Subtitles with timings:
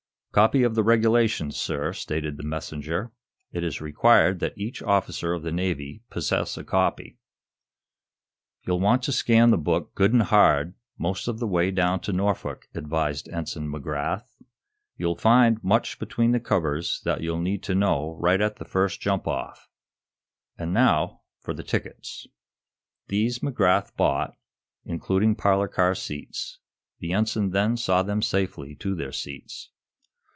[0.33, 3.11] "Copy of the Regulations, sir" stated the messenger.
[3.51, 7.17] "It is required that each officer of the Navy possess a copy."
[8.65, 12.13] "You'll want to scan the book good and hard most of the way down to
[12.13, 14.23] Norfolk," advised Ensign McGrath.
[14.95, 19.01] "You'll find much between the covers that you'll need to know right at the first
[19.01, 19.67] jump off.
[20.57, 22.25] And now, for the tickets."
[23.09, 24.37] These McGrath bought,
[24.85, 26.59] including parlor car seats.
[26.99, 29.71] The ensign then saw them safely to their seats.